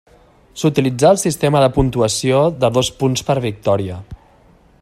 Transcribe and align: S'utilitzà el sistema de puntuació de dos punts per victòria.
S'utilitzà 0.61 1.11
el 1.15 1.19
sistema 1.23 1.61
de 1.65 1.69
puntuació 1.77 2.41
de 2.65 2.73
dos 2.79 2.93
punts 3.03 3.25
per 3.29 3.37
victòria. 3.49 4.01